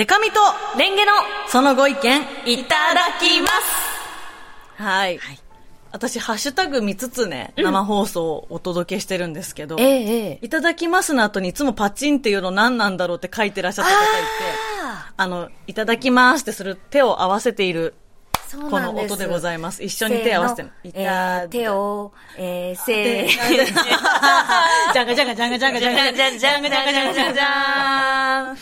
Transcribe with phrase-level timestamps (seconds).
[0.00, 0.40] デカミと
[0.78, 1.12] レンゲの
[1.46, 3.48] そのご意見いただきま
[4.78, 4.82] す。
[4.82, 5.20] はい。
[5.92, 10.38] 私、ハッシュタグ見つつね、生放送をお届けしてるんですけど、ええええ。
[10.40, 14.06] いただきますの後にいつもパチンっていうの何なんだろうって書いてらっしゃった方いて、
[14.84, 17.92] ああの、いただきますってする手を合わせている、
[18.58, 19.82] この音でございます。
[19.82, 20.70] 一緒に手を合わせて。
[20.84, 23.28] いた、えー、手を、えー、せー。
[24.92, 28.52] じゃんがじゃんがじゃんがじゃんがじゃんがじゃんじゃんがじゃんがじゃんがじゃんじゃ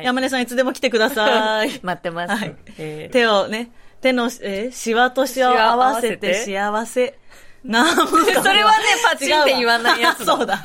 [0.00, 0.02] ん。
[0.02, 1.80] 山根さんいつでも来てください。
[1.82, 2.34] 待ってます。
[2.34, 7.18] はい、えー、手をね、手の、えー、しわとしわを合わせて幸せ。
[7.64, 10.24] なんそれはね、パチンって言わないやつ。
[10.24, 10.62] そうだ。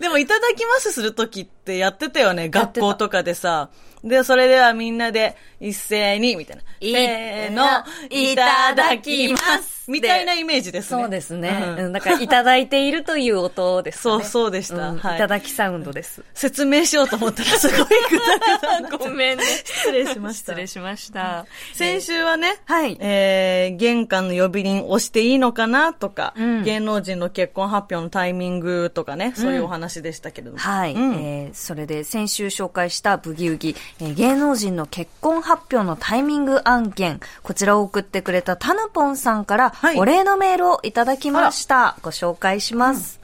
[0.00, 3.68] でも、いただきますするときってやってたよね、学校とかでさ。
[4.04, 6.62] で、それではみんなで一斉に、みたいな。
[6.80, 7.64] いせーの、
[8.10, 11.02] いただきますみたいなイメージですね。
[11.02, 11.76] そうですね。
[11.78, 14.00] うんから、いただいているという音ですね。
[14.02, 16.22] そうそうでしたんはいいただきサウンドです。
[16.34, 17.78] 説明しようと思ったらすごい
[18.10, 18.40] 具体
[18.80, 19.44] 的なごめんね。
[19.64, 20.52] 失礼しました。
[20.52, 21.46] 失礼しました。
[21.74, 30.58] 先週はね、はいえー、玄関の呼び鈴押していいのかなとか、うん芸能人の結婚発表のタイミングとかね、そういうお話でしたけれども。
[30.58, 41.96] はい、うんえーそれで先週紹介したブギウギ、えー芸能人の結婚発表のタイミング案件、こちらを送ってくれたタヌポンさんからはいお礼のメールをいただきました。
[42.02, 43.20] ご紹介します。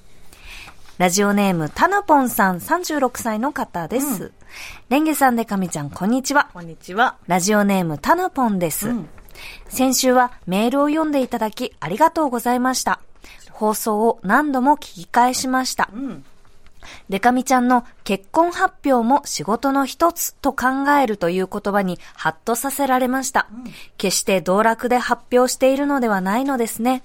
[0.98, 4.32] ラジオネームタヌポンさん36歳の方です。
[4.88, 6.50] レンゲさんでかみちゃん、こんにちは。
[6.52, 7.16] こんにちは。
[7.28, 8.88] ラジオネームタヌポンです。
[8.88, 9.08] うん
[9.68, 13.00] 先週はメールを読んでいただきありがとうございました。
[13.52, 15.88] 放送を何度も聞き返しました。
[15.92, 16.24] うん。
[17.08, 23.48] デカミちゃんの結婚発表も仕事の一つと考えるという言葉にハッとさせられました。
[23.96, 27.02] 決して道楽で発表しているのではないのですね。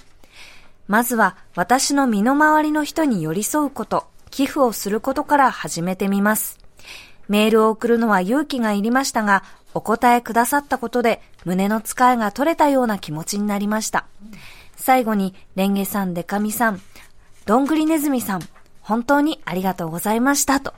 [0.87, 6.59] まずは私の身の回りの人に寄り添うこと、寄付をすることから始めてみます。
[7.29, 9.43] メールを送るのは勇気がいりましたが、
[9.73, 14.05] お答えくださったことで胸の使いが取れたような気持ちになりました。
[14.75, 16.81] 最後に、レンゲさん、デカミさん、
[17.45, 18.41] どんぐりねずみさん、
[18.83, 20.73] 本当にありがとうございましたと。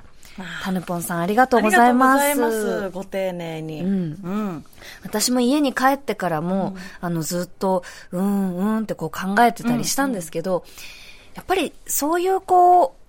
[0.63, 2.23] タヌポンさんありがとうございます。
[2.23, 2.89] ありがとうございます。
[2.89, 3.83] ご丁寧に。
[3.83, 3.93] うんう
[4.29, 4.65] ん。
[5.03, 10.65] 私も家に帰ってからも、あの、ずっと、うん、うんってこう考えてたりしたんですけど、
[11.35, 13.05] やっぱりそういうこう、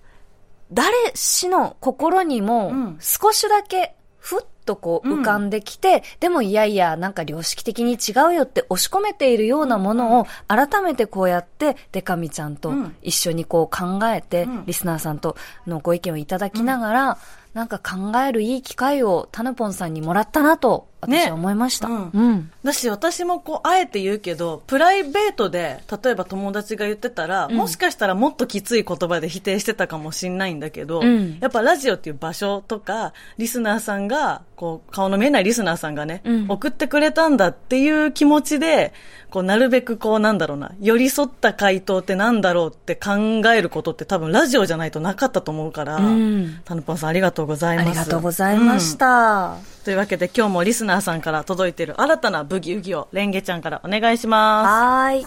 [0.72, 12.96] 誰しの心にもうん少しだけふっとこう浮かんできて、でもいやいや、なんか良識的に違うよって押し込めているようなものを改めてこうやってデカミちゃんとうん。
[13.02, 14.66] 一緒にこう考えて、うん。
[14.66, 17.18] リスナーさんとのご意見をいただきながら、
[17.56, 21.88] なんか考えるいい機会をタヌポンさんにもらったなと私は思いました。
[21.88, 22.50] ねうん。
[22.64, 27.52] だし、私もこう、あえて言うけど、プライベートで、例えば友達が言ってたら、ん。
[27.52, 31.38] もしかしたらもっときつい言葉で否定してたかもしんないんだけど、うん。
[31.40, 36.46] やっぱラジオっていう場所とか、リスナーさんが、こう、顔の見えないリスナーさんがね、うん。
[36.48, 38.94] 送ってくれたんだっていう気持ちで、
[39.30, 43.16] こう、なるべくこう、なんだろうな、寄り添った回答ってなんだろうって考
[43.52, 46.60] えることって多分ラジオじゃないとなかったと思うから、うん。
[46.64, 47.88] タヌポンさんありがとうございます。
[47.88, 49.56] ありがとうございました。
[49.84, 55.26] というわけで今日もリスナーさんから届いている新たなブギウギをレンゲちゃんからお願いしまはーい。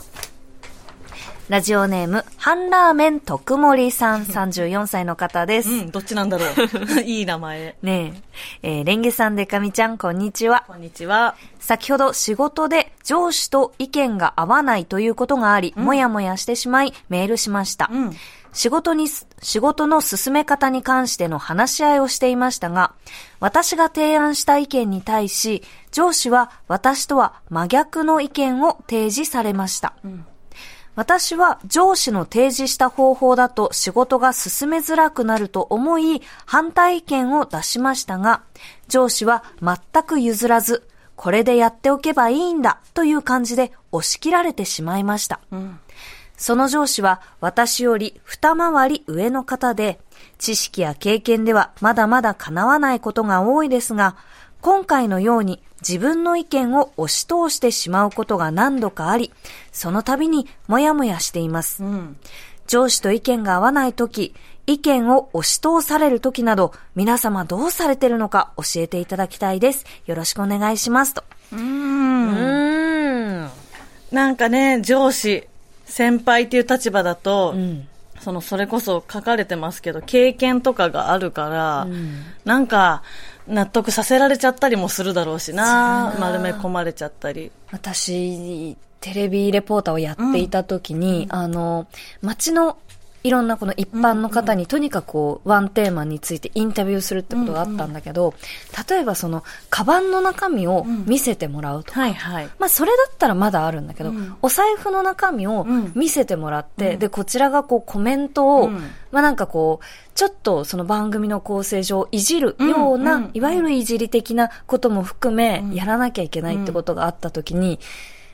[1.49, 5.69] ラジオネーム、ハンラーメン徳森さん、34歳の方です。
[5.69, 5.75] す。
[5.85, 7.01] うん、どっちなんだろう。
[7.01, 7.75] いい名前。
[7.81, 8.13] ね
[8.61, 10.65] え、えーレンゲさん、デカミちゃん、こんにちは。
[10.67, 11.33] こんにちは。
[11.59, 17.89] 先ほど仕事で上司と意見が合わないということがあり、もやもやしてしまいメールしました。
[17.91, 18.15] うん。
[18.51, 22.93] 仕事にす、仕事の進め方に関しての話し合いをしていましたが、
[23.39, 29.93] 私が提案した意見に対し、上司は私とは真逆の意見を提示されました。
[30.95, 38.41] 私は上司の提示した方法だと仕事が進めづらくなると思い、反対意見を出しましたが、
[38.87, 45.39] 上司は全く譲らず、これでやっておけばいいんだという感じで押し切られてしまいました。
[45.51, 45.79] うん。
[46.39, 49.99] その上司は私より二回り上の方で、
[50.39, 54.15] 知識や経験ではまだまだ叶わないことが多いですが、
[54.61, 59.31] 今回のように自分の意見を押し通してしまうことが何度かあり、
[59.73, 61.83] その度にもやもやしています。
[61.83, 62.17] うん。
[62.67, 64.33] 上司と意見が合わないとき、
[64.65, 69.85] 意見を押し通されるときなど、皆様どうされてるのか教えていただきたいです。
[70.05, 71.13] よろしくお願いします。
[71.13, 71.23] と。
[71.51, 71.57] う。
[71.57, 73.49] うんーん。
[74.11, 75.47] なんかね、上司、
[75.89, 77.87] 先輩っていう立場だと、うん。
[78.19, 83.01] その、それこそ書かれてますけど、経験とかがあるから、んなんか、
[83.47, 87.51] 納得させられちゃったりもするだろうしな、丸め込まれちゃったり。
[87.71, 91.87] 私、テレビレポーターをやっていた時に、あの、
[92.21, 92.77] 街の
[93.23, 98.33] いろんなこの一般の方にとにかくこうワンテーマについてインタビューするってことがあったんだけど、
[98.89, 102.49] 例えばその、カバンの中身を見せてもらうとか、はいはい。
[102.59, 104.35] まあそれだったらまだあるんだけど、うん。
[104.41, 105.91] お財布の中身をうん。
[105.95, 106.99] 見せてもらって、うん。
[106.99, 108.73] で、こちらがこうコメントを、うん。
[109.11, 115.73] まあなんかこう、ちょっとその番組の構成上いじるような、いわゆるいじり的なことも含め、うん。
[115.73, 117.79] やらなきゃいけないってことがあった時に、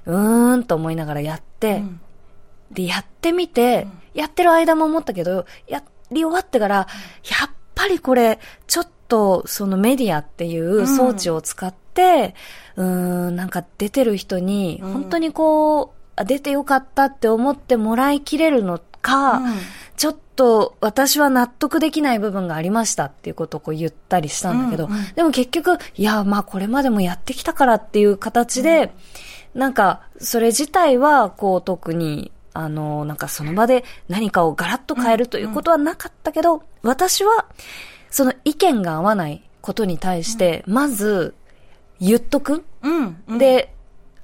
[0.05, 2.01] うーんと思いながらやって、うん
[2.71, 6.85] で、やってみて、やってる間も思ったけど、やり終わってから、や
[7.47, 12.35] っぱりこれ、ちょっと、そのメディアっていう装置を使って、
[12.75, 14.93] うーん、なんか出てる人に、うん。
[14.93, 19.53] 本当にこう、あ出てよかったって思ってもらいきれるのか、うん。
[19.97, 28.93] ちょっと私は納得できない部分がありましたっていうことをこう言ったりしたんだけど、うんうんでも結局、いや、まあこれまでもやってきたからっていう形で、
[29.53, 37.45] なんか、それ自体は、こう特に、あの、なんかその場で何かをガラッと変えるということはなかったけど、私は、
[38.09, 41.35] その意見が合わないことに対して、まず、
[41.99, 42.63] 言っとく。
[43.37, 43.73] で、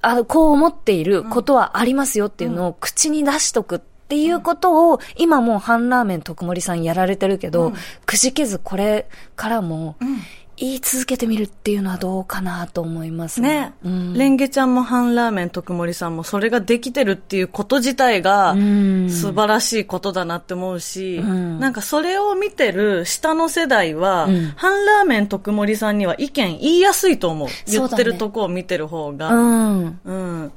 [0.00, 7.74] あの、こう思っていることはありますよっていうのを口に出しとくっていうことを、今もう半ラーメン徳森さんやられてるけど、うん。
[8.06, 9.06] くじけずこれ
[9.36, 10.18] からもうん
[10.62, 27.48] 言い続けてみるっていうのはどうかなと思いますね、うんレンゲちゃんも半ラーメン徳森さんもそれができてるっていうこと自体がうん素晴らしいことだなって思うし、うんなんかそれを見てる下の世代は、うん半ラーメン徳森さんには意見言いやすいと思う。
[27.66, 29.28] 言ってるとこを見てる方が。
[29.30, 30.00] うん。
[30.04, 30.52] うん。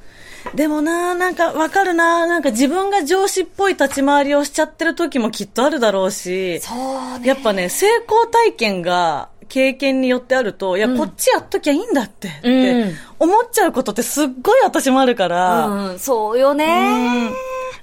[0.53, 7.27] でもな、なんかわかるな、なんか自分が上司っぽい立ち回りをしちゃってる時もきっとあるだろうし、そうね。
[7.27, 10.97] やっぱね、成功体験が経験によってあると、いや、うん。
[10.97, 12.93] こっちやっときゃいいんだって、っうてん。
[13.19, 17.29] 思っちゃうことってすっごい私もあるから、うん、そうよね。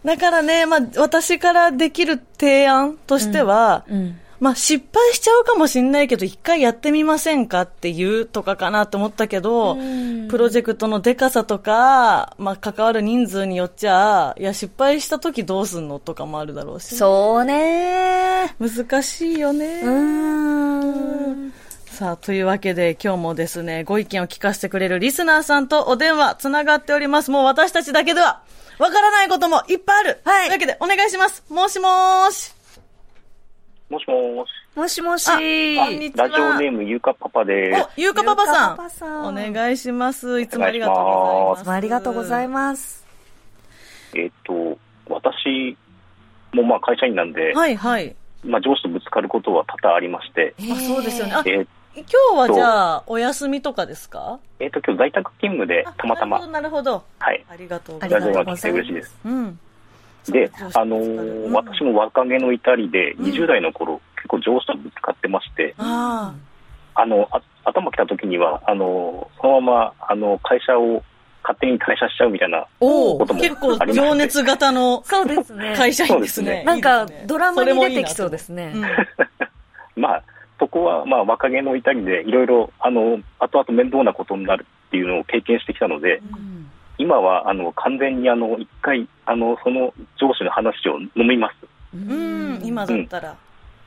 [0.03, 0.09] うん。
[0.09, 4.19] だからね、まあ、私からできる提案としては、うん。
[4.43, 16.97] まあ、失敗しちゃうかもしんないけど、一回やってみませんかっていうとかかなと思ったけど、うんプロジェクトのデカさとか、まあ、関わる人数によっちゃ、いや、失敗した時どうすんのとかもあるだろうし。
[16.97, 18.57] そうね。
[18.59, 19.81] 難しいよね。
[19.85, 21.53] うん。
[21.87, 27.31] さあ、というわけで今日もですね、ご意見を聞かせてくれるリスナーさんとお電話つながっております。
[27.31, 28.43] もう私たちだけでは、
[28.79, 30.21] わからないこともいっぱいある。
[30.25, 31.45] はいというわけでお願いします。
[31.49, 32.62] もしもーし。
[33.93, 34.51] もしもーし。
[34.75, 35.29] もしもし。
[35.79, 38.55] あこんにちはラジオネームゆうかパパでお、ゆうかパパさん。
[38.55, 40.41] ゆうかパパさんお願いします。
[40.41, 41.71] いつもありがとうございます。
[41.73, 43.05] ありがとうございます。
[44.13, 44.19] す。
[44.19, 44.79] えっ、と、
[45.11, 45.77] 私
[46.55, 48.17] もまあ会社員なんで、はいはい。
[48.43, 51.33] まあ上司とぶつかることは多々ありまして、あ、そうですよね。
[51.35, 52.07] あ、えー今
[52.47, 54.39] 日はじゃあ、お休みとかですか？
[54.59, 57.05] えっ、と今日在宅勤務であたまたま、なるほど、なるほど。
[57.19, 57.45] はい。
[57.51, 58.29] ありがとうごあざいます。
[58.31, 59.19] りがとうございますラジオが来て嬉しいです。
[59.27, 59.59] うん。
[60.31, 61.53] であのーうん。
[61.53, 63.25] 私も若気の至りで、うん。
[63.27, 66.35] 20代の頃、結構上司とぶつかってまして、あ
[66.95, 71.03] あの、あ頭きた時には、あのーそのまま、あの、会社を
[71.43, 73.95] 勝手に退社しちゃうみたいな、ことも結構ありまして。
[73.95, 75.75] 情熱型のそうですね。
[75.77, 76.47] 会社員ですね。
[76.47, 76.65] そうですね。
[76.65, 78.73] なんかドラマに出てきそうですね。
[79.97, 80.23] まあ、
[80.59, 91.55] そこは、まあ、若気の至りで、いろいろ、あの、後々面倒なことになるっていうのを経験してきたので、うん今は、あの、完全に、あの、一回、あの、その上司の話を飲みます。
[91.95, 93.37] ううん、今だったら。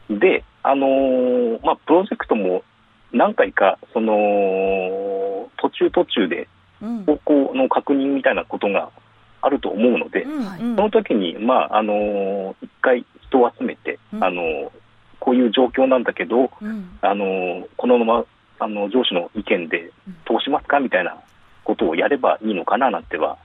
[0.10, 2.64] で、あのーまあ、プロジェクトも
[3.12, 6.48] 何回か、その、途中途中で
[6.82, 7.06] うん。
[7.06, 8.90] 方向の確認みたいなことが
[9.42, 14.70] あると思うので、うんはいうんその時に、まあ、あのー一回人を集めて、うんあのー
[15.20, 18.26] こういう状況なんだけど、うんあのこのまま
[18.60, 19.92] あの上司の意見で
[20.28, 21.18] 通しますかみたいな
[21.66, 23.38] ことをやればいいのかななんては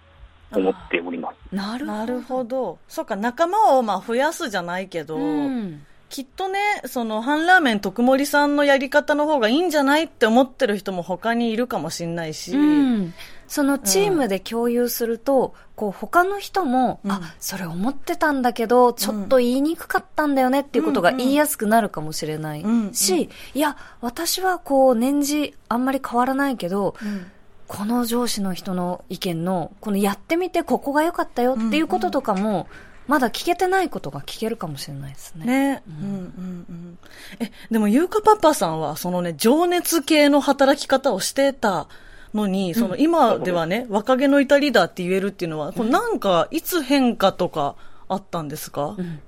[0.53, 1.55] 思っております。
[1.55, 1.99] なるほど。
[1.99, 2.79] なるほど。
[2.89, 5.83] そうか、仲間をまあ増やすじゃないけど、うん。
[6.09, 13.15] きっとね、その、半ラーメン徳森さんのやり方の方がいいんじゃないって思ってる人も他にいるかもしんないし、うん。
[13.47, 27.31] そのチームで共有すると、こう他の人も、うんあ、それ思ってたんだけど、ちょっと言いにくかったんだよねっていうことがうん言いやすくなるかもしれないうんし、いや、私はこう年次あんまり変わらないけど、うん
[27.73, 32.67] この上司の人の意見の、このやってみてここが良かったよっていうこととかも、
[33.07, 35.47] まだ聞けてないことが聞けるかもしれないですね。
[35.47, 36.99] ね、うん、うんうん
[37.39, 41.87] え、でも、ゆうかパパさんは、そのね、情熱系の働き方をしてた
[42.35, 47.77] のに、その、今ではね、若気の至りだって言えるっていうのは、これなんか、いつ変化とか
[48.09, 48.97] あったんですか？
[48.99, 49.21] うん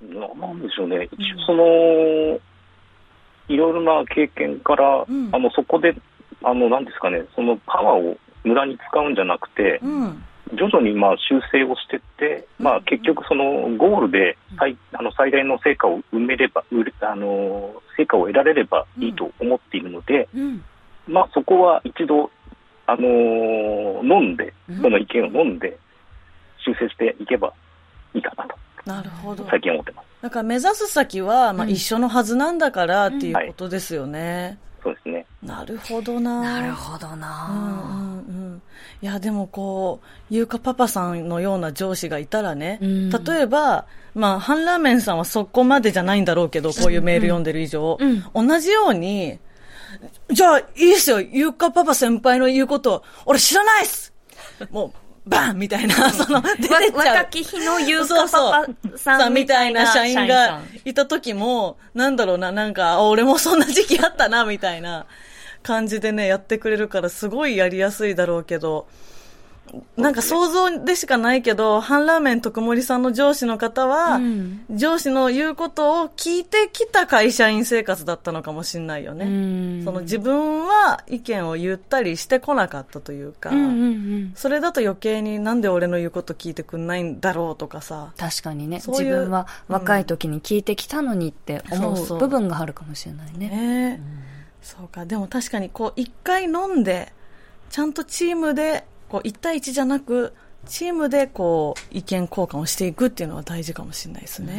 [0.00, 1.64] ななんでしょうね、一応その、
[3.48, 5.28] いろいろな経験から、うん。
[5.30, 5.94] あのそこで、
[6.46, 10.22] あのなんですかね、そのパワーを無駄に使うんじゃなくて、うん。
[10.54, 16.62] 徐々にまあ修正をしていって、まあ、結局、そのゴールで最あの最大の成果を埋めれば、
[17.00, 20.62] あの成果を得られればいいと思っているので、うん。
[21.08, 22.30] まあ、そこは一度、
[22.86, 23.08] あの
[24.04, 25.76] 飲んで、うんその意見を飲んで、
[26.64, 27.52] 修正していけば
[28.14, 28.56] いいかなと、
[28.88, 29.44] なるほど。
[29.50, 30.06] 最近思ってます。
[30.22, 34.60] だから目指す先は、まあ、うん一緒のはずなんだからっていうことですよね。
[34.86, 35.26] そうですね。
[35.42, 36.60] なるほどな。
[36.60, 38.62] なるほどうんうなんうん。
[39.02, 43.10] いや、でもこう、ゆうかパパさんのような上司がいたらね、うん。
[43.10, 48.06] 例えば、まあ、ハンラーメンさんはそこまでじゃないんだろうけど、こういうメール読んでる以上、う
[48.44, 48.48] ん。
[48.48, 49.40] 同じように、
[50.30, 54.12] じゃあ、いいっすよ、ゆうかパパ先輩の言うこと、俺知らないっす。
[54.70, 56.92] もう、バンみたいな、その、出てっちゃう。
[56.94, 60.64] 若き日のゆうかパパさんみたいな社員さがん。
[60.84, 65.06] いた時も、なんだろうな、なんか、あ俺もそんな時期あったな、みたいな
[65.62, 68.86] 感じでね、やってくれるから、すごいやりやすいだろうけど、
[69.96, 74.64] なんか想像でしかないけど、ハンラーメン徳森さんの上司の方は、うん。
[74.70, 79.24] 上司の言うことを聞いてきた会社員生活だったのかもしれないよね。
[79.24, 79.28] う
[79.80, 79.84] ん。
[79.84, 83.74] その自分は意見を言ったりしてこなかったというか、うんうんう
[84.26, 84.32] ん。
[84.34, 88.80] それだと余計になんで俺の言うこと聞いてくんないんだろうとかさ、確かにね。
[88.80, 93.48] そういう自分は若い時に聞いてきたのにって思そう部分があるかもしれないね。
[93.48, 94.00] ね。
[94.00, 94.26] え、
[94.62, 95.06] そうか。
[95.06, 97.12] でも確かにこう一回飲んで
[97.70, 100.34] ちゃんとチームでこう1対1じゃなく
[100.66, 104.56] チームでこう意見交換をしていくっていうのは大事かもしれないですね。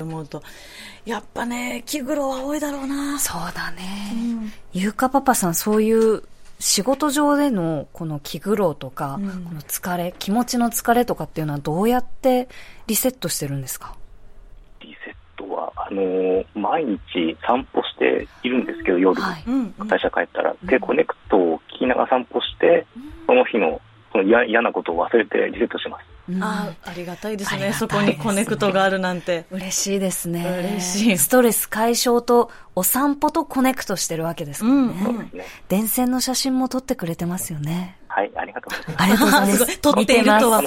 [0.00, 0.08] うん。
[0.08, 0.42] 思うと。
[1.04, 3.18] やっぱね気苦労は多いだろうな。
[3.18, 4.12] そうだうね。
[4.12, 4.52] ん。
[4.72, 6.22] ゆうかパパさんそういう
[6.60, 9.44] 仕事上でのこの気苦労とか、うん。
[9.44, 12.48] この疲れ、気持ちの疲れとかっていうのはどうやって
[12.86, 13.96] リセットしてるんですか？
[15.90, 19.44] あのー毎日散歩しているんですけど、夜、はい。
[19.46, 20.54] うん会社帰ったら。
[20.64, 22.86] で、コネクトを聞きながら散歩して、
[23.26, 23.80] その日の
[24.12, 26.04] その嫌嫌なことを忘れてリセットします。
[26.30, 30.44] うんあありがたいですねありがたいですねそこにコネクトがあるなんて嬉しいですね。
[30.44, 35.04] 嬉しいストレス解消とお散歩とコネクトしてるわけですうんもんね。
[35.04, 35.44] そうですね。
[35.68, 37.97] 電線の写真も撮ってくれてますよね。
[38.18, 39.02] はい、ありがとうございます。
[39.02, 39.64] ありがとうございますす。
[39.64, 40.62] ごい撮っているとは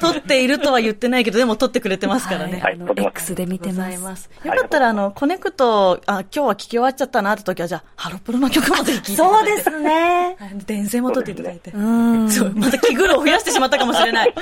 [0.00, 3.90] 撮っているとは言ってないけどでも撮ってくれてますからね、はいあの撮ってます X で見てま。
[4.16, 4.46] すす。
[4.46, 9.62] よかったら、あの、コネクト、あ、今日は聞き終わっちゃったなって時は、じゃあ、ハロプロの曲まで聞い ていただいて。
[9.62, 10.36] そうですね。
[10.38, 10.50] はい。
[10.64, 11.72] 電線も撮っていただいて。
[11.72, 12.30] うん。
[12.30, 14.34] そう、また気苦労を増やしてしまったかもしれない。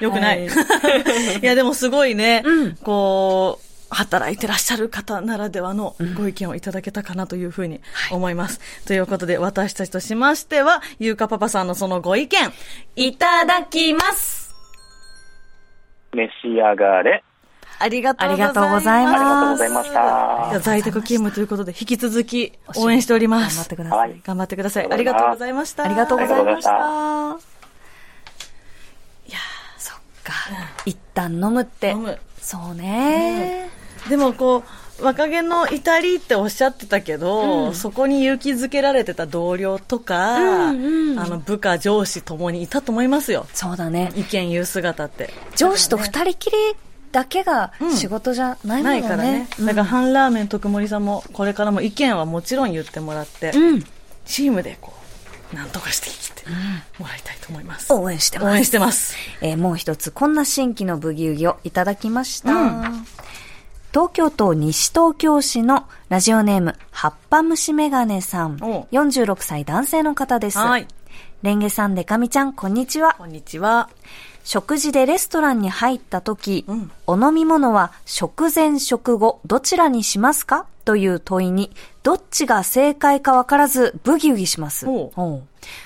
[0.00, 0.54] よくない。、は
[1.42, 7.80] いや、でもすごいね、うんこう、働いてらっしゃる方ならではのご意見をいただけたかなというふうに
[8.10, 8.60] 思います。
[8.86, 12.52] ということで、私たちとしましては、ゆうかパパさんのそのご意見、
[12.96, 14.54] いただきます。
[16.14, 17.22] 召し上がれ。
[17.78, 18.56] ありがとうございます。
[18.58, 20.60] ありがとうございますありがとうございました。
[20.60, 23.56] 在宅勤務ということで、引き続き応援しております。
[23.56, 23.98] 頑張ってください。
[23.98, 24.92] はい頑張ってください。
[24.92, 25.84] ありがとうございました。
[25.84, 26.70] ありがとうございました。
[26.72, 27.38] あ
[29.26, 29.38] いや
[29.78, 30.32] そっか。
[30.86, 31.98] 一旦飲むって飲。
[31.98, 32.18] む。
[32.40, 33.81] そうね。
[34.08, 43.46] でもこう、若気の至りっておっしゃってたけど、そこに勇気づけられてた同僚とか、うんうんあの部下、上司ともにいたと思いますよ。
[43.52, 44.12] そうだね。
[44.16, 45.32] 意見言う姿って。
[45.56, 46.56] 上司と二人きり
[47.10, 49.00] だけが仕事じゃないもんね。
[49.00, 49.48] ないからね。
[49.58, 53.84] うんだから、ハンラーメン徳森さんも、これからも意見はもちろん言ってもらって、うん。
[54.24, 54.92] チームでこ
[55.52, 56.48] う、なんとかしてきて
[56.98, 57.92] もらいたいと思います。
[57.92, 58.52] 応援してます。
[58.52, 59.14] 応援してます。
[59.40, 62.52] えーもう一つ、こんな新規のブギウギをいただきました。
[62.52, 63.06] うん
[63.92, 68.56] 東京都西東京市のラジオネーム、葉っぱ虫メガネさん。
[68.62, 70.56] お46歳男性の方です。
[70.56, 70.88] はい。
[71.42, 73.16] レンゲさん、デカミちゃん、こんにちは。
[73.18, 73.90] こんにちは。
[74.44, 80.64] 食事でレストランに入った時、うんお飲み物は食前食後どちらにしますか？
[80.86, 81.70] という問いに、
[82.02, 84.86] どっちが正解かわからずブギウギします。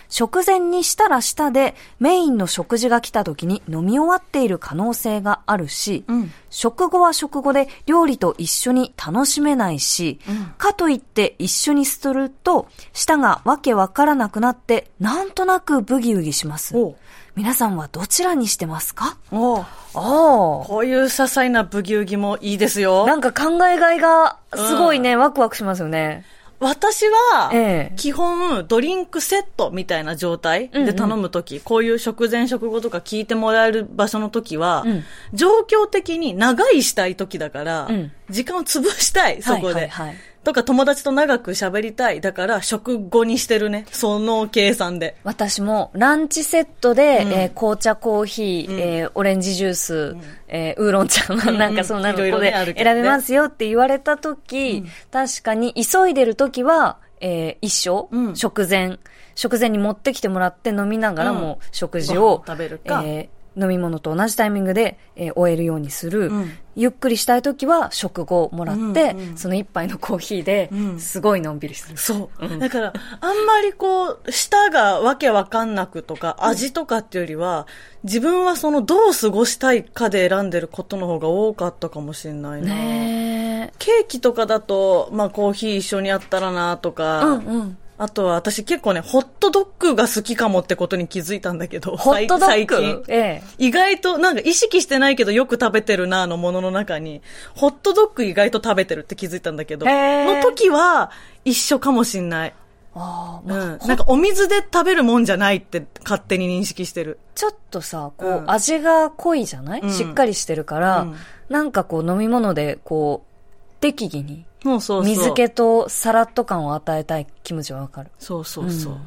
[0.08, 10.18] 食前にしたらしたでメインの食事が来た時に飲み終わっている可能性があるし、うん食後は食後で料理と一緒に楽しめないし、
[10.56, 16.74] かといって一緒にすると舌がわけわからなくなってなんとなくブギウギします。
[16.74, 16.96] おう
[17.34, 19.18] 皆さんはどちらにしてますか？
[19.30, 19.94] おうああ。
[19.94, 23.06] こういう些細なブギウギもいいですよ。
[23.06, 26.24] なんか考えがいがすごいね、ワクワクしますよね。
[26.58, 35.04] 私はええ、基本、ドリンクセットみたいな状態で頼むとき、こういう食前食後とか聞いてもらえる場所のときは、うん。
[35.34, 38.12] 状況的に長いしたいときだから、うん。
[38.30, 39.74] 時間を潰したい、そこで。
[39.74, 40.16] はいはいはい
[40.46, 42.20] とか友達と長く喋りたい。
[42.20, 43.84] だから、食後にしてるね。
[43.90, 45.16] その計算で。
[45.24, 47.32] 私もランチセットで、うん。
[47.32, 58.36] えー紅茶、コーヒー、えーオレンジジュース、えーウーロン茶、んなんかそんないのこで選べますよって言われた時、確かに急いでる時は、えー一緒、うん。
[58.36, 59.00] 食前、
[59.34, 63.02] 食前に持ってきてもらって飲みながらも食事をご飯を、食べるか。
[63.04, 66.28] えー飲み物と同じタイミングで、えー終えるようにする。
[66.28, 71.96] うんゆっくりしたい時は食後もらって、うんうんその一杯のコーヒーでうん、すごいのんびりする。
[71.96, 72.58] そう。
[72.58, 77.66] だから、あんまりこう、舌がわけわかんなくとか、味とかっていうよりは、
[78.04, 82.74] 自分はその、どう過ごしたいかで選んでることの方が多かったかもしれないな。
[82.74, 86.92] ねケーキとかだと、まあコーヒー一緒にあったらなとえ。
[86.92, 87.78] か、うんうん。
[87.98, 93.04] あとは私結構ね、ホットドッグが好きかもってことに気づいたんだけど、ホットドッ最グ近。
[93.08, 93.42] ええ。
[93.58, 97.22] 意外と、なんか意識してないけどよく食べてるなのものの中に、
[97.54, 101.10] ホットドッグ意外と食べてるって気づいたんだけど、の時は
[101.44, 102.54] 一緒かもしんない。
[102.94, 103.78] ああ、うん。
[103.86, 107.18] なんかお水で食べるもんじゃないって勝手に認識してる。
[107.34, 111.16] ちょっとさ、こう、うん味が濃いじゃない、うんしっかりしてるから、うん
[111.48, 115.04] なんかこう飲み物で、こう、適宜に、そうそう。
[115.04, 118.10] 水気とサラッと感を与えたい気持ちはわかる。
[118.18, 118.92] そうそうそう。
[118.92, 119.00] うん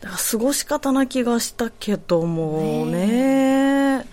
[0.00, 4.06] だから過ごし方な気がしたけどもね。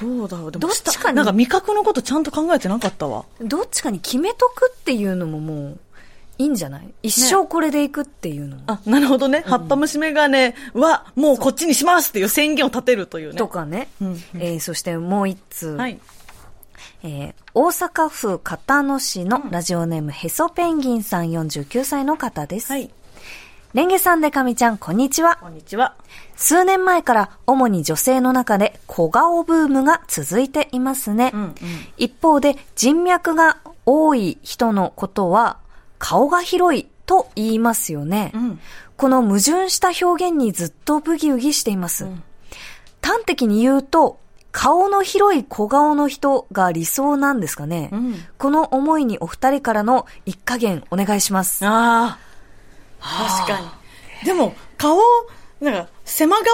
[0.00, 3.24] どうだろうでもどっちかになんか味覚のことちゃんと考えてなかったわ。
[3.40, 5.78] どっちかに決めとくっていうのももう、
[6.38, 6.92] いいんじゃない？
[7.04, 8.62] 一生これでいくっていうのも。
[8.66, 9.44] あ、なるほどね。
[9.46, 13.36] 葉っぱ虫眼鏡は、もうこっちにしますっていう宣言を立てるというね。
[13.36, 13.86] とかね。
[14.00, 15.68] うんえーそしてもう一通。
[15.68, 16.00] はい。
[17.02, 22.70] えー大阪府片野市のラジオネーム、へそペンギンさん49歳の方です。
[22.70, 22.90] はい。
[23.74, 25.36] レンゲさんでかみちゃん、こんにちは。
[25.40, 25.96] こんにちは。
[26.36, 31.32] 数年前から主に女性の中で小顔ブームが続いていますね。
[31.34, 31.54] うんうん
[31.96, 35.58] 一方で人脈が多い人のことは
[35.98, 38.30] 顔が広いと言いますよね。
[38.34, 38.60] うん。
[38.96, 42.04] この矛盾した表現にずっとブギウギしています。
[42.04, 42.22] ん
[43.02, 44.20] 端的に言うと、
[44.52, 47.90] 顔の広い小顔の人が理想なんですかね？
[47.92, 51.64] うんこの思いにお二人からの一加減お願いします。
[51.66, 52.18] ああ。
[53.00, 54.26] 確かに。
[54.26, 54.98] でも、顔、
[55.60, 56.44] なんか、狭顔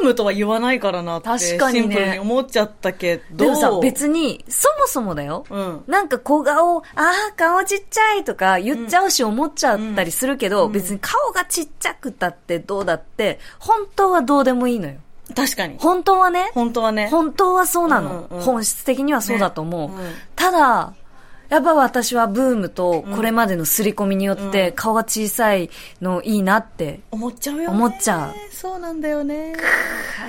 [0.00, 3.44] ブームとは言わないからなって、確かにねシンプルに思っちゃったけど。
[3.44, 5.44] でもさ、別に、そもそもだよ。
[5.50, 14.94] うんなんか小顔、ああ、顔ちっちゃいとか言っちゃうし思っちゃったりするけど、うん別に顔がちっちゃくたってどうだって、本当はどうでもいいのよ。
[15.34, 15.76] 確かに。
[15.78, 17.08] 本当はね、本当はね。
[17.08, 18.26] 本当はそうなの。
[18.30, 19.88] うんうん本質的にはそうだと思う。
[19.90, 20.94] ねうんただ、
[21.48, 25.70] やっぱ私はブームとこれまでの刷り込みによって顔が小さい
[26.02, 27.00] のいいなって。
[27.10, 27.68] 思っちゃうよね。
[27.68, 28.34] 思っちゃう。
[28.50, 29.54] そうなんだよね。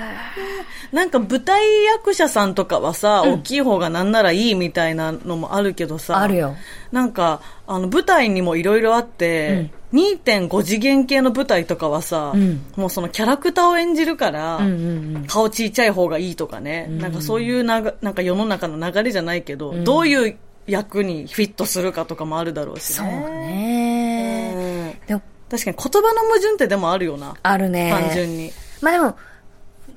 [0.91, 6.19] なんか舞台役者さんとかはさ、大きい方がなんならいいみたいなのもあるけどさ。
[6.19, 6.55] あるよ。
[6.91, 15.25] なんか、あの、舞台にもいろいろあって、2.5次元系の舞台とかはさ、うんもうそのキャラクターを演じるから、うんうんうん。
[15.27, 23.21] 顔ちっちゃい方がいいとかね、なんかそういうながなんか世の中の流れじゃないけど、んどういう役にフィットするかとかもあるだろうしそうね。
[24.51, 25.01] ね。
[25.07, 27.35] でも、確かに言葉の矛盾ってでもあるよな。
[27.41, 27.89] あるね。
[27.89, 28.51] 単純に。
[28.81, 29.17] まあでも、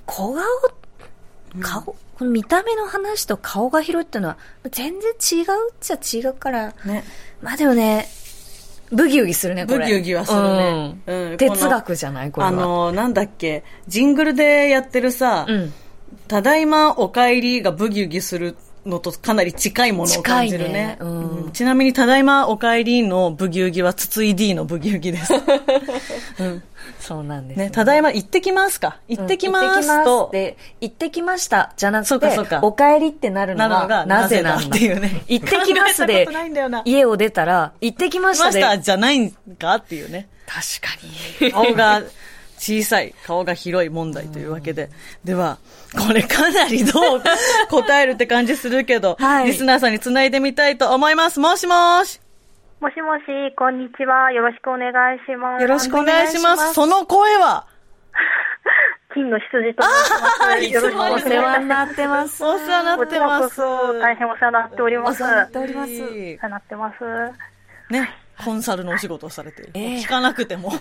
[0.06, 0.44] 小顔、
[1.60, 4.38] 顔、この見た目の話と顔が広いっていうのは、
[4.70, 7.04] 全然違うっちゃ違うから、ね。
[7.42, 8.06] まあでもね、
[8.92, 9.78] ブギウギするね、これ。
[9.80, 12.48] ブギウギはするねうんうん哲学じゃないこれは。
[12.48, 15.72] あの、なんだっけ、ジングルでやってるさ、うん。
[16.28, 20.72] ただいまお帰りがブギウギするのとかなり近いものを感じるね。
[20.72, 25.34] ねうんうんちなみに、ただいまお帰りのブギウギは、つつい D のブギウギです。
[26.38, 26.62] うん
[26.98, 28.98] そうなんです、ね、ただいま行ってきますか？
[29.08, 31.72] 行ってきますと、で、行ってきました。
[31.76, 36.28] じゃなくてそうかそうか、お帰りってなるのは、なのがなぜなんだっていうね 行ってきますで
[36.84, 40.28] 家を出たら、行ってきましたで、来ましたじゃないんかっていうね。
[40.46, 41.52] 確かに。
[41.52, 42.02] 顔が
[42.60, 44.90] 小さい、顔が広い問題というわけで。
[45.24, 45.56] では、
[45.98, 47.22] これかなりどう
[47.70, 51.40] 答えるって感じするけど、はいリスナーさんにつないでみたいと思います。
[51.40, 52.20] もしもし。
[52.80, 54.30] もしもし、こんにちは。
[54.32, 55.62] よろしくお願いします。
[55.62, 56.74] よろしくお願いします。
[56.74, 57.66] その声は、
[59.14, 60.64] 金の羊と申します。
[60.64, 62.44] いつもよろしくお願いしお世話になってます。
[62.44, 63.60] お世話になってます。
[64.00, 65.22] 大変お世話になっております。
[65.22, 67.04] お世話になっておりますお世話になってます。
[67.90, 68.10] ね、
[68.44, 69.72] コンサルのお仕事をされている。
[69.74, 70.72] ええ聞かなくても。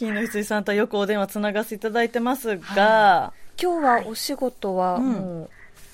[0.00, 5.50] 金の羊さんとよくお電話つながせていただいてますが、今日はお仕事はうんもう、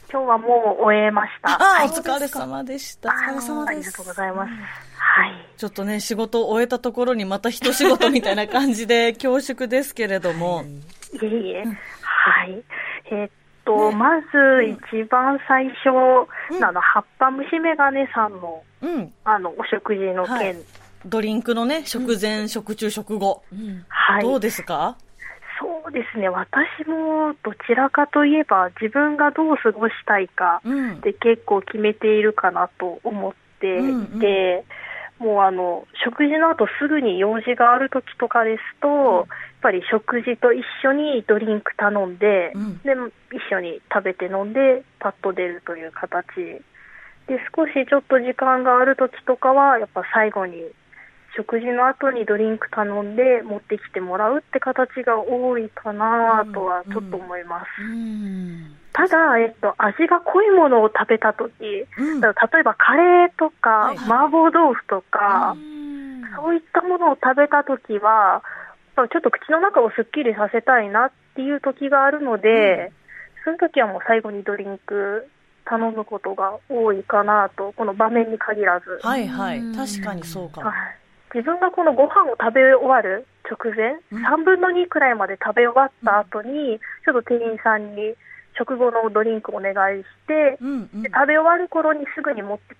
[0.08, 1.50] 今日はもう終えました。
[1.50, 3.08] あ、はいお疲れ様でした。
[3.08, 4.50] お疲れ様ですありがとうございます。
[4.50, 5.48] はい。
[5.56, 10.62] ちょっとね、仕事を終えたところにまた一仕事みたいな感じで 恐縮ですけれども、
[11.20, 11.64] いえいえ。
[12.02, 12.62] はい。
[13.10, 13.30] えーっ
[13.64, 14.28] と、まず
[14.62, 15.90] 一番最初、
[16.52, 20.36] うんあの、葉っぱ虫眼鏡さんの、うん、あの、お食事の件。
[20.36, 20.56] はい
[21.04, 23.42] ドリンクのね、食前、食中、食後、
[23.88, 24.22] はい。
[24.22, 24.96] どうですか？
[25.60, 26.28] そうですね。
[26.28, 31.00] 私もどちらかといえば自分がどう過ごしたいかうん。
[31.00, 34.64] で結構決めているかなと思っていて、
[35.20, 35.26] うんうん。
[35.26, 39.26] もうあの食事の後すぐに用事がある時とかですと、やっ
[39.62, 42.78] ぱり食事と一緒にドリンク頼んで、うん。
[42.82, 42.92] で
[43.32, 46.24] 一緒に食べて飲んでパッと出るという形。
[47.26, 50.62] で少しちょっと時間がある時とかはやっぱ最後に
[51.36, 57.82] 食事の後にドリンク頼んで持ってきてもらうって形が多いかなとはちょっと思います。
[57.82, 58.74] うん。
[58.94, 61.52] ただ、えっと、味が濃いものを食べた時、
[61.98, 65.54] うんだから例えばカレーとか、麻婆豆腐とか、
[66.34, 68.42] そういったものを食べたときは、
[68.96, 72.90] ちょっと口の中をすっきりさせたいなっていう時があるので、
[73.44, 75.28] そういう時はもう最後にドリンク
[75.66, 79.00] 頼むことが多いかなと、この場面に限らず。
[79.02, 79.76] はいはいうん。
[79.76, 81.05] 確かにそうかもはい。
[81.34, 88.14] 自分がこのご飯を食べ終わる直前、うん3分の2くらいまで食べ終わった後に、ちょっと店員さんに
[88.58, 92.76] 食後のドリンクお願いして、うんうんで食べ終わる頃にすぐに持って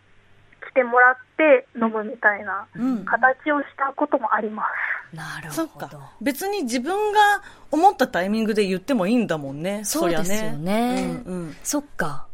[0.70, 3.04] きてもらって飲むみたいなうん。
[3.04, 4.64] 形をしたこともありま
[5.12, 5.16] す。
[5.16, 6.02] なるそっかほど。。
[6.20, 7.20] 別に自分が
[7.70, 9.82] 思ったタイミングで言ってもいいんだもんね。
[9.84, 11.56] そうですよねうんうん。
[11.62, 12.26] そっか。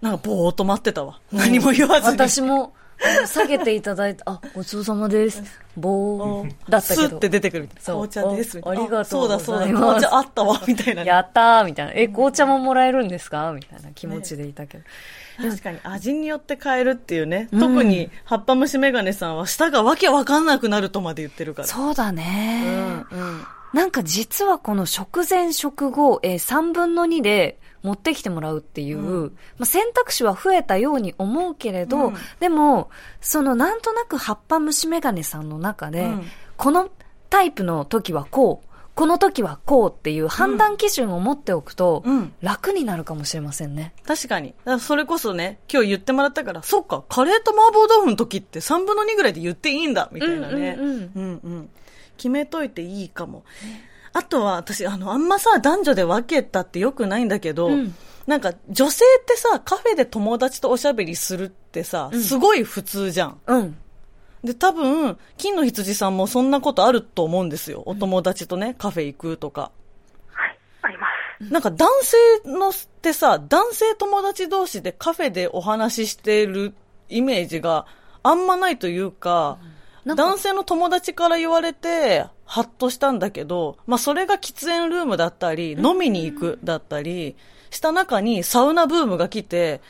[0.00, 1.20] なんかぼーっと待ってたわ。
[1.32, 2.18] 何も言わずに。
[2.18, 2.74] 私も、
[3.26, 5.42] 下げていただいて、あ、ごちそうさまです。
[5.76, 7.28] 棒だったけどスッて。
[7.28, 7.68] 出てくる。
[7.84, 8.56] 紅茶です。
[8.58, 9.80] みたいなあありがとうございますそうだそうだ。
[9.80, 11.08] 紅茶あったわ、みたいなね。
[11.08, 11.92] やったーみたいな。
[11.94, 13.52] え、紅茶ももらえるんですか？
[13.52, 14.84] みたいな気持ちでいたけど。
[15.42, 17.48] 確かに味によって変えるっていうね。
[17.52, 21.68] うん特に、葉っぱ虫メガネさんは舌がわけわかんなくなるとまで言ってるから。
[21.68, 22.62] そうだうね。
[22.70, 23.44] んうん。
[23.72, 36.24] なんか実はこの食前食後、えー3分の2で持ってきてもらうっていう、うんまあ、選択肢は増えたように思うけれど、うんでも、そのなんとなく葉っぱ虫メガネさんの中で、うん
[36.56, 36.88] この
[37.30, 42.32] タイプの時はこう、この時はこうっていう判断基準を持っておくと、うん。
[42.40, 43.92] 楽になるかもしれませんね。
[44.06, 44.50] 確かに。
[44.50, 50.76] だからそれこそね、今日言ってもらったから、そっか、カレーと麻婆豆腐の時って3分の2ぐらいで言っていいんだ、みたいなね。
[50.78, 51.70] うんうんうんうんうん
[52.16, 53.42] 決めといていいかも。
[54.14, 57.94] あとは、私、あの、あんまさ、男女で分けたってよくないんだけど、うん
[58.26, 63.40] なんか、女性ってさ、カフェで友達とおしゃべりするってさ、うんすごい普通じゃん。
[63.46, 63.76] うん。
[64.42, 67.82] で、多分、金の羊さんもそんなことあると思うんですよ。
[67.84, 69.72] お友達とね、カフェ行くとか。
[70.28, 71.06] はい、ありま
[71.40, 71.52] す。
[71.52, 72.16] なんか男性
[72.50, 72.72] のっ
[73.02, 76.74] てさ、男性友達同士でカフェでお話ししてる
[77.10, 77.86] イメージが
[78.22, 79.73] あんまないというか、なんか
[80.06, 87.36] 男性の友達から言われて、ハッとしたんだけど、まあそれが喫煙ルームだったり、飲みに行くだったり、
[87.70, 89.80] した中にサウナブームが来て、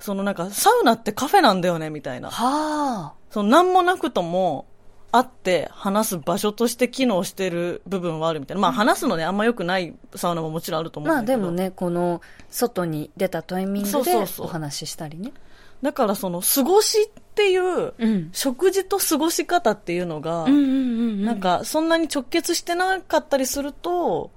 [0.00, 2.30] そのなんかサウナってカフェなんだよね、みたいな。
[2.30, 3.14] はあ。
[3.30, 4.66] その何もなくとも、
[5.12, 8.60] 会って話す場所として機能してる部分はあるみたいな。
[8.60, 11.32] まあ話すのね、あんま良くないサウナももちろんあると思うんまだけど。
[11.34, 15.32] あでもね、この、外に出たタイミングでそうそうそうお話ししたりね。
[15.82, 18.30] だからその、過ごしっていう、うん。
[18.32, 21.24] 食事と過ごし方っていうのが、うんうんうん。
[21.24, 24.30] なん、かそんなに直結してなかったりすると、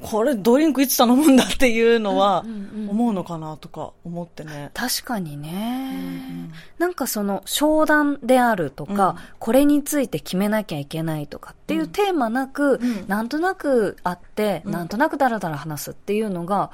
[0.00, 2.90] これドリンクいつ頼むんだっていうのはうんうんうん。
[2.90, 4.70] 思うのかなとか思ってね。
[4.72, 9.16] 確かにね、んなんかその商談であるとか、うん。
[9.38, 13.04] これについて決めなきゃいけないとかっていうテーマなく、うん。
[13.06, 14.72] なんとなくあって、うん。
[14.72, 16.70] なんとなくダラダラ話すっていうのが、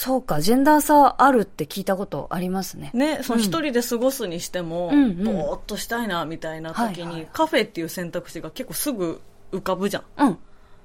[0.00, 2.90] そうか、ジェンダー差あるって聞いたことありますね。
[2.94, 9.20] ね、その一人で過ごすにしても、うんうんぼーっとしたいなみたいな時に、はいはいカフェっていう選択肢が結構すぐ
[9.52, 10.04] 浮かぶじゃん。
[10.16, 10.38] うん。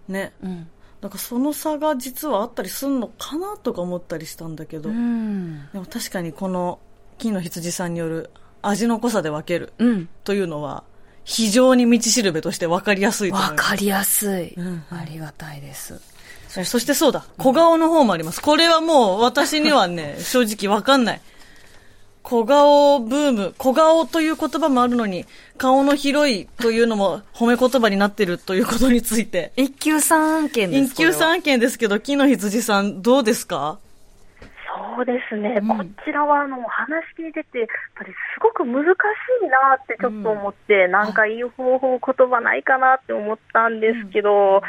[0.10, 0.34] ね。
[0.44, 0.68] うん。
[1.00, 5.70] だからその差が実はあったりすんのかなとか思ったりしたんだけど、うん。
[5.72, 6.80] でも確かにこの
[7.18, 8.32] 金の羊さんによる
[8.64, 10.10] 味の濃さで分けるうん。
[10.26, 10.84] というのは
[11.24, 13.64] 非常に道しるべとして分かりやすいと思います。
[13.64, 16.15] わかりやすい、うんありがたいです。
[16.58, 18.42] えそしてそうだ、小顔の方もあります。
[18.42, 21.22] これはもう私にはね、 正直分かんない。
[22.24, 25.26] 小顔ブーム、小顔という言葉もあるのに、
[25.58, 29.52] 顔の広いというのも褒め言葉になってるということについて。
[29.56, 33.78] 一級さん案件です一級さん案件ですけど、金の羊さんどうですか？
[34.96, 38.88] そうですね、うんこちらはあの話聞いてて、やっぱりすごく難し
[39.44, 44.62] いなってちょっと思って、なんかいい方法、言葉ないかなって思ったんですけど、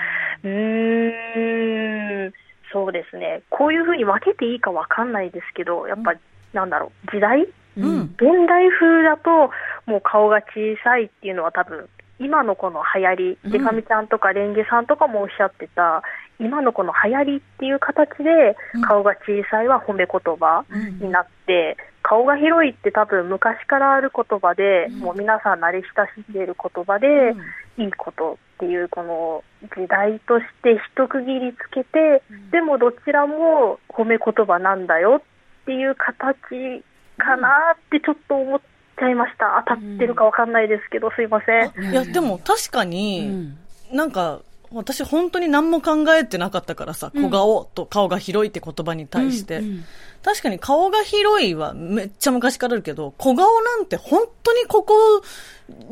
[0.46, 2.28] うー。
[2.28, 2.32] ん、
[2.72, 6.14] そうですね、こういうふうに分けていいかわかんないですけど、やっぱ、
[6.52, 7.46] なんだろう、時代？
[7.76, 8.00] うん。
[8.16, 9.50] 現代風だと、
[9.86, 16.02] もう顔が小さいっていうのは多分、今のこの流行り、うんでかみちゃんとかレンゲさんとかもおっしゃってた、
[16.40, 20.98] 今のこの流行りっていう形でうん、顔が小さいは褒め言葉うん。
[20.98, 25.00] になって、顔が広いって多分昔からある言葉で、うん。
[25.00, 27.34] もう皆さん慣れ親しんでいる言葉で、
[27.78, 29.44] いいことっていうこの
[29.76, 35.22] 時代として一区切りつけて、でもどちらも褒め言葉なんだよ
[35.62, 36.82] っていう形
[37.18, 38.60] かなってちょっと思っ
[38.98, 39.62] ちゃいました。
[39.66, 41.92] 当たってるかわかんないですけど、すいません。
[41.92, 43.58] いや、でも確かうに、ん。
[43.92, 44.40] なんか、
[44.72, 49.58] 私本当に何も考えてなかったからさ、小顔と顔が広いって言葉に対して。
[49.58, 49.84] うんうん
[50.26, 54.92] 確かに顔が広いはめっちゃ昔からあるけど、小顔なんて本当にここ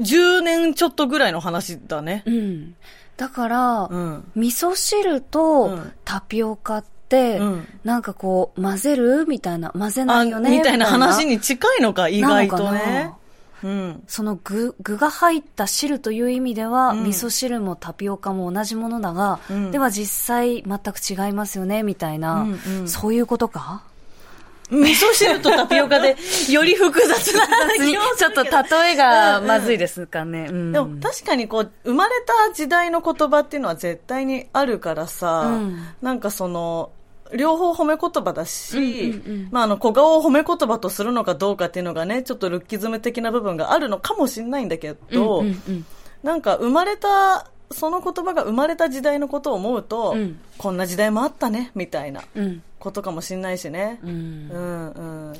[0.00, 2.24] 10年ちょっとぐらいの話だね。
[2.26, 2.74] うん。
[3.16, 4.24] だから、うん。
[4.34, 13.16] 味噌汁うとんタピオカって、うんなんかこう、混ぜるみたいな、混ぜなあ、いよねみたいな話に近いのか、意外とねな。
[13.62, 14.02] うん。
[14.06, 17.04] その具、具が入った汁という意味では、うん。
[17.04, 19.70] 味噌汁もタピオカも同じものだが、うん。
[19.70, 22.88] では実際全く違いますよね、みたいな、うんうん。
[22.88, 23.82] そういうことか？
[24.70, 26.16] 味噌汁とタピオカで、
[26.50, 27.46] より複雑な
[28.16, 30.46] ちょっと例えがまずいですかね。
[30.50, 30.72] うん。
[30.72, 32.10] でも確かにこう、生まれ
[32.48, 35.86] た時代の言葉っていうのは絶対にあるからさ、うん。
[36.00, 36.90] なんかその、
[37.36, 39.48] 両方褒め言葉だし、うんうんうん。
[39.50, 45.86] まああの、小顔を褒め言葉とするのかどうかっていうのがね、ちょっとルッキズム的な部分があるのかもしれないんだけど、うんうんうん。
[46.22, 50.40] なんか生まれた、その言葉が生まれた時代のことを思うと、うん。
[50.58, 52.62] こんな時代もあったね、みたいなうん。
[52.78, 53.98] ことかもしれないしね。
[54.02, 54.10] うん。
[54.10, 55.34] うんうん。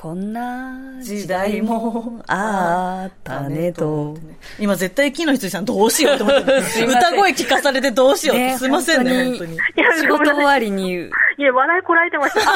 [0.00, 4.16] こんな時代もあったねと。
[4.60, 6.52] 今絶対木の羊さんどうしようと思って
[6.86, 9.56] 歌声聞かされてどうしようって、ねすいませんね、本当に。
[9.56, 11.10] いや、仕事終わりに言う。
[11.36, 12.48] いや、笑いこらえてました。
[12.48, 12.54] あ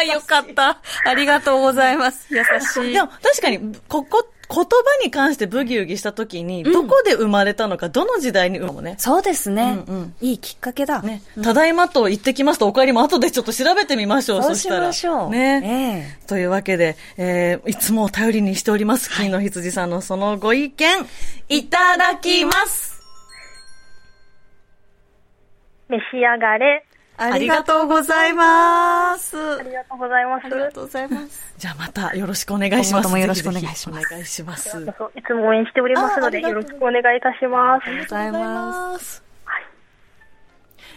[0.00, 0.78] あ、よかった。
[1.06, 2.26] ありがとうございます。
[2.28, 2.92] 優しい。
[2.92, 8.94] でも確かに、ここ、言葉に関してブギウギしたときに、どこで生まれたのか、どの時代に生まれたのかもね。
[8.98, 11.02] そうですね、うんうんいいきっかけだ。
[11.02, 14.68] ね、ただいまと言ってきますと、お帰りも後でちょっと調べてみましょう、そうし。
[14.70, 15.30] ましょう。
[15.30, 16.16] ね。
[16.22, 21.06] えというわけで、えー、いつも頼りにしております、金の羊さんのそのご意見、
[21.48, 23.02] いただきます。
[25.88, 26.84] 召し上がれ。
[27.28, 29.36] えありがとうございます。
[29.36, 30.50] ありがとうございます。
[30.72, 31.54] とうございます。
[31.58, 32.90] じゃあまたよろしくお願いします。
[32.92, 34.68] 今後ともよろしくお願いしますぜひぜひお願いします。
[35.16, 37.88] いつも応援しておりますので、よろしくお願いいたします。
[37.88, 39.04] ありがとうございます。
[39.04, 39.22] す。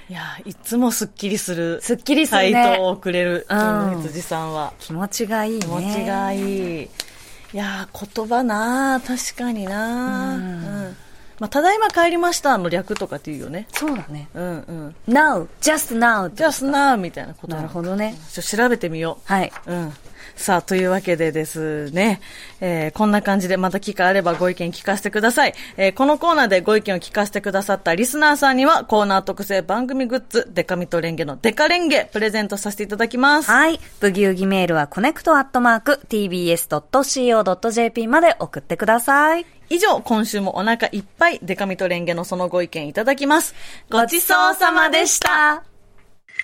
[0.07, 1.81] いや、いつもすっきりする。
[1.81, 4.73] すっきりするね回答をくれる、うん羊さんは。
[4.79, 5.59] 気持ちがいいね。
[5.61, 6.83] 気持ちがいい。
[6.83, 10.97] いやー、言葉な確かになうんうん。
[11.39, 13.67] まあ、ただいま帰りましたの略とかって言うよね。
[13.73, 14.29] そうだね。
[14.33, 14.95] うんうん。
[15.07, 16.29] now, just now.
[16.33, 18.15] じゃあ、すなーみたいなことなるほどね。
[18.31, 19.31] ちょっと調べてみよう。
[19.31, 19.51] はい。
[19.65, 19.93] うん。
[20.35, 22.21] さあ、というわけでですね、
[22.61, 25.53] えーこんな感じでまた機会あればご意見聞かせてください。
[25.77, 33.51] えーこのコーナーでご意見を聞かせてくださったリスナーさんにはコーナー特製番組グッズ、デカミとレンゲのデカレンゲプレゼントさせていただきます。
[33.51, 33.79] はい。
[33.99, 39.45] ブギウギメールはコネクトアットマーク tbs.co.jp まで送ってください。
[39.69, 43.55] 以上、今週もお腹いっぱいデカミとレンゲのそのご意見いただきます。
[43.89, 45.63] ごちそうさまでした。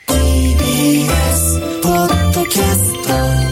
[0.07, 3.50] TBS ポッドキャスト